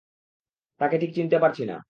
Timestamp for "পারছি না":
1.39-1.77